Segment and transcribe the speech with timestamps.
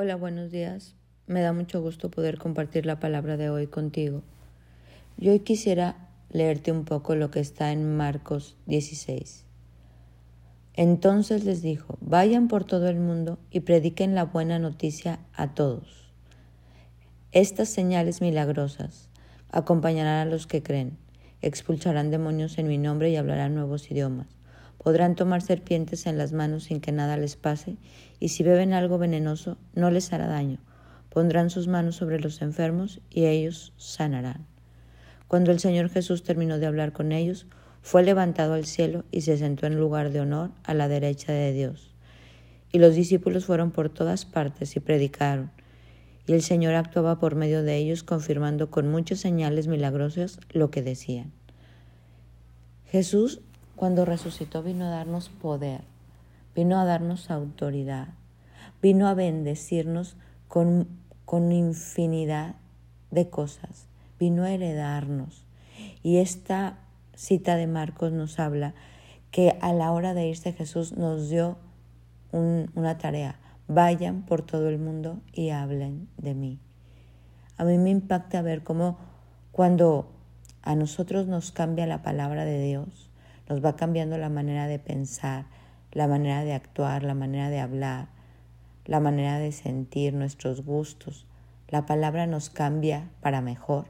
[0.00, 0.94] Hola, buenos días.
[1.26, 4.22] Me da mucho gusto poder compartir la palabra de hoy contigo.
[5.16, 9.44] Yo hoy quisiera leerte un poco lo que está en Marcos 16.
[10.74, 16.12] Entonces les dijo, vayan por todo el mundo y prediquen la buena noticia a todos.
[17.32, 19.08] Estas señales milagrosas
[19.50, 20.96] acompañarán a los que creen,
[21.42, 24.37] expulsarán demonios en mi nombre y hablarán nuevos idiomas
[24.78, 27.76] Podrán tomar serpientes en las manos sin que nada les pase,
[28.20, 30.58] y si beben algo venenoso no les hará daño.
[31.10, 34.46] Pondrán sus manos sobre los enfermos y ellos sanarán.
[35.26, 37.46] Cuando el Señor Jesús terminó de hablar con ellos,
[37.82, 41.52] fue levantado al cielo y se sentó en lugar de honor a la derecha de
[41.52, 41.94] Dios.
[42.72, 45.50] Y los discípulos fueron por todas partes y predicaron.
[46.26, 50.82] Y el Señor actuaba por medio de ellos, confirmando con muchas señales milagrosas lo que
[50.82, 51.32] decían.
[52.84, 53.40] Jesús
[53.78, 55.82] cuando resucitó vino a darnos poder,
[56.54, 58.08] vino a darnos autoridad,
[58.82, 60.16] vino a bendecirnos
[60.48, 60.88] con,
[61.24, 62.56] con infinidad
[63.12, 63.86] de cosas,
[64.18, 65.44] vino a heredarnos.
[66.02, 66.78] Y esta
[67.14, 68.74] cita de Marcos nos habla
[69.30, 71.56] que a la hora de irse Jesús nos dio
[72.32, 73.38] una tarea.
[73.68, 76.58] Vayan por todo el mundo y hablen de mí.
[77.56, 78.98] A mí me impacta ver cómo
[79.52, 80.10] cuando
[80.62, 83.07] a nosotros nos cambia la palabra de Dios,
[83.48, 85.46] nos va cambiando la manera de pensar,
[85.92, 88.08] la manera de actuar, la manera de hablar,
[88.84, 91.26] la manera de sentir nuestros gustos.
[91.68, 93.86] La palabra nos cambia para mejor.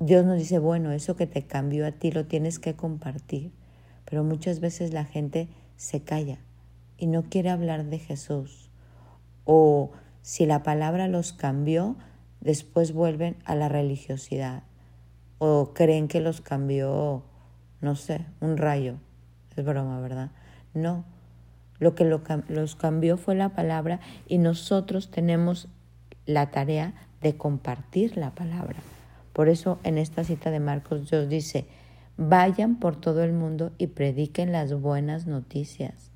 [0.00, 3.52] Dios nos dice, bueno, eso que te cambió a ti lo tienes que compartir.
[4.04, 6.38] Pero muchas veces la gente se calla
[6.98, 8.70] y no quiere hablar de Jesús.
[9.44, 11.96] O si la palabra los cambió,
[12.40, 14.62] después vuelven a la religiosidad.
[15.38, 17.24] O creen que los cambió
[17.84, 18.96] no sé, un rayo.
[19.56, 20.30] Es broma, ¿verdad?
[20.72, 21.04] No.
[21.78, 25.68] Lo que los cambió fue la palabra y nosotros tenemos
[26.24, 28.76] la tarea de compartir la palabra.
[29.32, 31.66] Por eso en esta cita de Marcos Dios dice,
[32.16, 36.10] vayan por todo el mundo y prediquen las buenas noticias.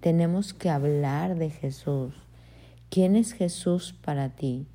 [0.00, 2.14] Tenemos que hablar de Jesús.
[2.90, 4.66] ¿Quién es Jesús para ti?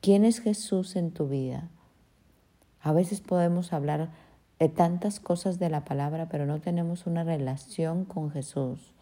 [0.00, 1.70] ¿Quién es Jesús en tu vida?
[2.80, 4.10] A veces podemos hablar
[4.58, 8.92] de tantas cosas de la palabra, pero no tenemos una relación con Jesús.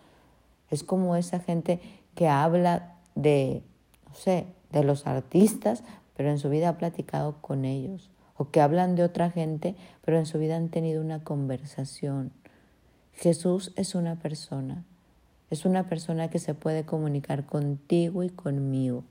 [0.70, 1.80] Es como esa gente
[2.14, 3.62] que habla de,
[4.08, 5.82] no sé, de los artistas,
[6.16, 8.10] pero en su vida ha platicado con ellos.
[8.36, 12.32] O que hablan de otra gente, pero en su vida han tenido una conversación.
[13.14, 14.84] Jesús es una persona.
[15.50, 19.04] Es una persona que se puede comunicar contigo y conmigo.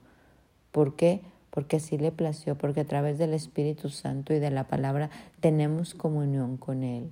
[0.71, 1.21] ¿Por qué?
[1.55, 5.93] Porque así le plació, porque a través del Espíritu Santo y de la palabra tenemos
[5.93, 7.09] comunión con Él.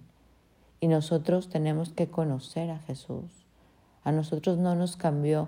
[0.82, 3.48] Y nosotros tenemos que conocer a Jesús.
[4.04, 5.48] A nosotros no nos cambió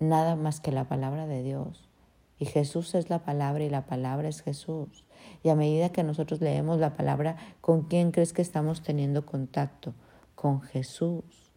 [0.00, 1.88] nada más que la palabra de Dios.
[2.36, 5.04] Y Jesús es la palabra y la palabra es Jesús.
[5.44, 9.94] Y a medida que nosotros leemos la palabra, ¿con quién crees que estamos teniendo contacto?
[10.34, 11.52] Con Jesús.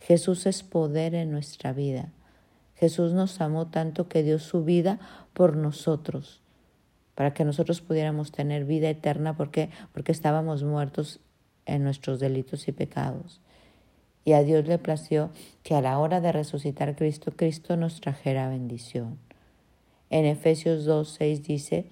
[0.00, 2.12] Jesús es poder en nuestra vida.
[2.78, 5.00] Jesús nos amó tanto que dio su vida
[5.32, 6.42] por nosotros,
[7.14, 9.70] para que nosotros pudiéramos tener vida eterna, porque
[10.06, 11.20] estábamos muertos
[11.66, 13.40] en nuestros delitos y pecados.
[14.24, 15.30] Y a Dios le plació
[15.62, 19.18] que a la hora de resucitar Cristo, Cristo nos trajera bendición.
[20.10, 21.86] En Efesios 2, 6 dice,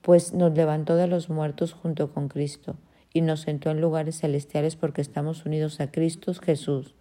[0.00, 2.76] pues nos levantó de los muertos junto con Cristo
[3.12, 6.94] y nos sentó en lugares celestiales porque estamos unidos a Cristo Jesús,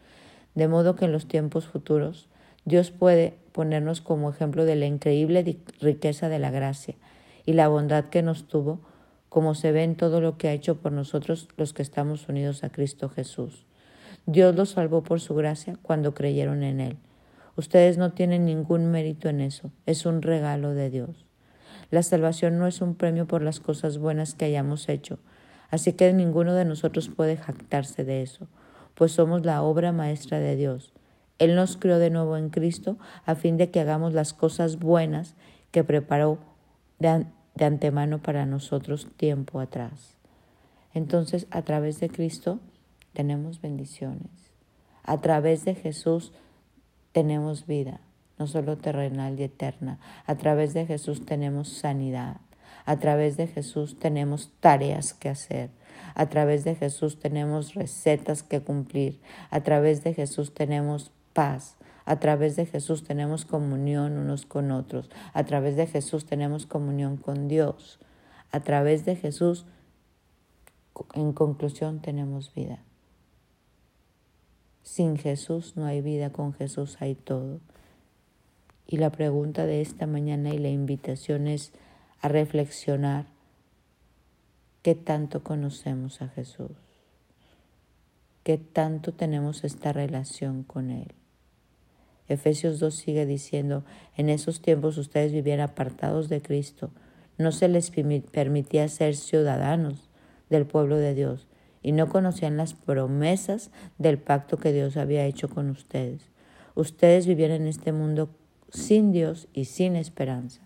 [0.54, 2.28] de modo que en los tiempos futuros
[2.66, 6.96] Dios puede ponernos como ejemplo de la increíble riqueza de la gracia
[7.46, 8.80] y la bondad que nos tuvo,
[9.30, 12.64] como se ve en todo lo que ha hecho por nosotros los que estamos unidos
[12.64, 13.66] a Cristo Jesús.
[14.26, 16.98] Dios los salvó por su gracia cuando creyeron en Él.
[17.56, 21.26] Ustedes no tienen ningún mérito en eso, es un regalo de Dios.
[21.90, 25.20] La salvación no es un premio por las cosas buenas que hayamos hecho,
[25.70, 28.48] así que ninguno de nosotros puede jactarse de eso,
[28.94, 30.94] pues somos la obra maestra de Dios.
[31.42, 35.34] Él nos creó de nuevo en Cristo a fin de que hagamos las cosas buenas
[35.72, 36.38] que preparó
[37.00, 37.26] de,
[37.60, 40.18] antemano para nosotros tiempo atrás.
[40.94, 42.60] Entonces, a través de Cristo
[43.14, 44.30] tenemos bendiciones.
[45.02, 46.32] A través de Jesús
[47.12, 48.02] tenemos vida,
[48.38, 49.98] no solo terrenal y eterna.
[50.28, 52.38] A través de Jesús tenemos sanidad.
[52.86, 55.72] A través de Jesús tenemos tareas que hacer.
[56.14, 59.20] A través de Jesús tenemos recetas que cumplir.
[59.50, 61.78] A través de Jesús tenemos paz.
[62.06, 65.10] A través de Jesús tenemos comunión unos con otros.
[65.34, 68.00] A través de Jesús tenemos comunión con Dios.
[68.52, 69.66] A través de Jesús,
[71.14, 72.80] en conclusión, tenemos vida.
[74.84, 77.60] Sin Jesús no hay vida, con Jesús hay todo.
[78.88, 81.72] Y la pregunta de esta mañana y la invitación es
[82.20, 83.28] a reflexionar
[84.82, 86.72] qué tanto conocemos a Jesús,
[88.44, 91.14] qué tanto tenemos esta relación con Él.
[92.34, 93.84] Efesios 2 sigue diciendo,
[94.16, 96.92] en esos tiempos ustedes vivían apartados de Cristo,
[97.38, 97.92] no se les
[98.32, 100.10] permitía ser ciudadanos
[100.50, 101.48] del pueblo de Dios
[101.82, 106.30] y no conocían las promesas del pacto que Dios había hecho con ustedes.
[106.76, 108.30] Ustedes vivían en este mundo
[108.70, 110.62] sin Dios y sin esperanza,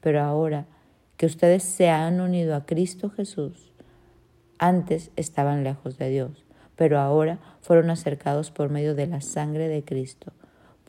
[0.00, 0.66] pero ahora
[1.16, 3.72] que ustedes se han unido a Cristo Jesús,
[4.58, 6.44] antes estaban lejos de Dios,
[6.76, 10.32] pero ahora fueron acercados por medio de la sangre de Cristo,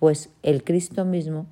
[0.02, 1.46] pues el Cristo mismo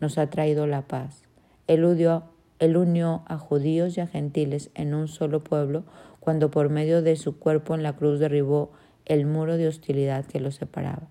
[0.00, 1.22] nos ha traído la paz.
[1.68, 2.24] Él unió,
[2.58, 5.84] unió a judíos y a gentiles en un solo pueblo
[6.18, 8.72] cuando por medio de su cuerpo en la cruz derribó
[9.04, 11.06] el muro de hostilidad que los separaba.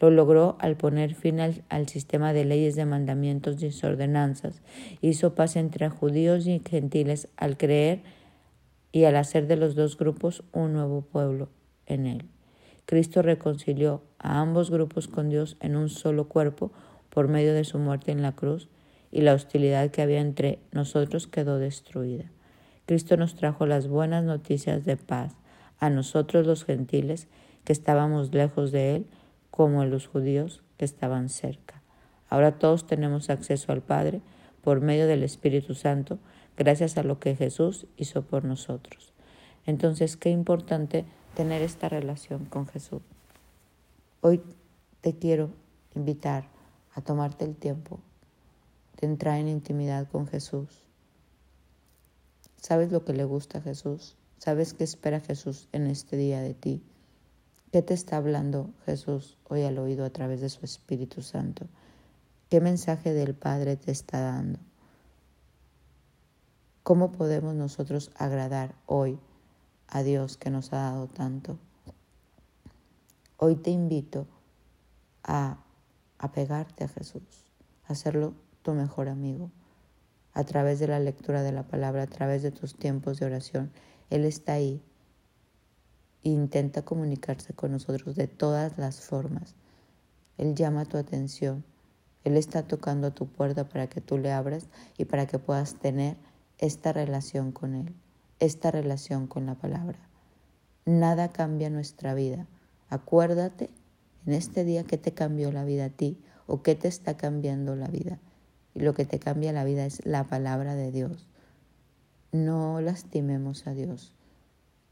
[0.00, 4.60] Lo logró al poner fin al, sistema de leyes, de mandamientos y ordenanzas.
[5.00, 8.02] Hizo paz entre judíos y gentiles al creer
[8.92, 11.48] y al hacer de los dos grupos un nuevo pueblo
[11.86, 12.28] en él.
[12.88, 16.72] Cristo reconcilió a ambos grupos con Dios en un solo cuerpo
[17.10, 18.70] por medio de su muerte en la cruz
[19.12, 22.32] y la hostilidad que había entre nosotros quedó destruida.
[22.86, 25.34] Cristo nos trajo las buenas noticias de paz
[25.78, 27.28] a nosotros los gentiles
[27.64, 29.06] que estábamos lejos de Él,
[29.50, 31.82] como a los judíos que estaban cerca.
[32.30, 34.22] Ahora todos tenemos acceso al Padre
[34.62, 36.18] por medio del Espíritu Santo,
[36.56, 39.12] gracias a lo que Jesús hizo por nosotros.
[39.66, 41.04] Entonces, qué importante
[41.38, 43.00] tener esta relación con Jesús.
[44.22, 44.42] Hoy
[45.02, 45.50] te quiero
[45.94, 46.48] invitar
[46.96, 48.00] a tomarte el tiempo
[49.00, 50.88] de entrar en intimidad con Jesús
[52.60, 54.16] ¿Sabes lo que le gusta a Jesús?
[54.38, 56.82] ¿Sabes qué espera Jesús en este día de ti?
[57.70, 61.68] ¿Qué te está hablando Jesús hoy al oído a través de su Espíritu Santo?
[62.50, 64.58] ¿Qué mensaje del Padre te está dando?
[66.82, 69.20] ¿Cómo podemos nosotros agradar hoy
[69.88, 71.58] a Dios que nos ha dado tanto?
[73.36, 74.26] Hoy te invito
[75.22, 75.58] a
[76.18, 77.52] apegarte a Jesús,
[77.86, 79.50] a hacerlo tu mejor amigo
[80.38, 83.72] a través de la lectura de la palabra, a través de tus tiempos de oración.
[84.08, 84.80] Él está ahí
[86.22, 89.56] e intenta comunicarse con nosotros de todas las formas.
[90.36, 91.64] Él llama tu atención.
[92.22, 95.74] Él está tocando a tu puerta para que tú le abras y para que puedas
[95.74, 96.16] tener
[96.58, 97.94] esta relación con Él,
[98.40, 99.98] esta relación con la palabra.
[100.84, 102.46] Nada cambia nuestra vida.
[102.88, 103.70] Acuérdate
[104.26, 107.76] en este día que te cambió la vida a ti o qué te está cambiando
[107.76, 108.18] la vida.
[108.74, 111.28] Y lo que te cambia la vida es la palabra de Dios.
[112.32, 114.14] No lastimemos a Dios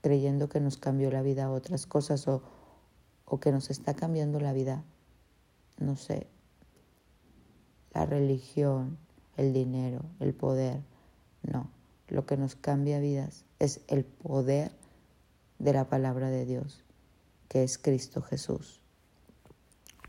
[0.06, 2.40] creyendo que nos cambió la vida a otras cosas o,
[3.24, 4.84] o que nos está cambiando la vida,
[5.80, 6.28] no sé,
[7.92, 8.98] la religión,
[9.36, 10.80] el dinero, el poder.
[11.42, 11.68] No,
[12.08, 14.72] lo que nos cambia vidas es el poder
[15.58, 16.84] de la palabra de Dios,
[17.48, 18.80] que es Cristo Jesús.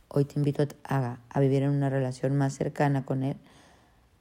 [0.09, 3.37] Hoy te invito a, a vivir en una relación más cercana con Él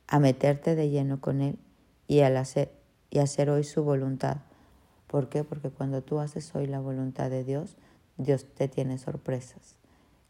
[0.08, 1.58] a meterte de lleno con Él
[2.06, 2.72] y, al hacer,
[3.10, 4.38] y hacer hoy su voluntad.
[5.06, 5.44] ¿Por qué?
[5.44, 7.76] Porque cuando tú haces hoy la voluntad de Dios,
[8.16, 9.76] Dios te tiene sorpresas.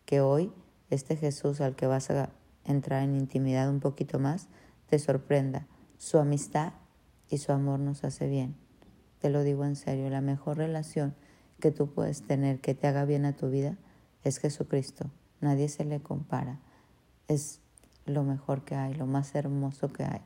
[0.04, 0.52] Que hoy
[0.90, 2.31] este Jesús al que vas a
[2.64, 4.49] entrar en intimidad un poquito más,
[4.88, 5.66] te sorprenda.
[5.99, 6.73] Su amistad
[7.28, 8.54] y su amor nos hace bien.
[9.21, 11.14] Te lo digo en serio, la mejor relación
[11.61, 13.76] que tú puedes tener que te haga bien a tu vida
[14.25, 15.11] es Jesucristo.
[15.40, 16.61] Nadie se le compara.
[17.28, 17.61] Es
[18.04, 20.21] lo mejor que hay, lo más hermoso que hay,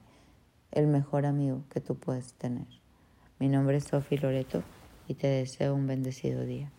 [0.71, 2.67] el mejor amigo que tú puedes tener.
[3.39, 4.63] Mi nombre es Sofi Loreto
[5.09, 6.71] y te deseo un bendecido día.